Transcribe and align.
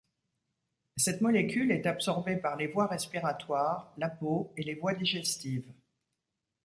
Cette 0.97 1.21
molécule 1.21 1.69
est 1.71 1.85
absorbée 1.85 2.35
par 2.37 2.55
les 2.55 2.65
voies 2.65 2.87
respiratoires, 2.87 3.93
la 3.97 4.09
peau 4.09 4.51
et 4.57 4.63
les 4.63 4.73
voies 4.73 4.95
digestives. 4.95 5.71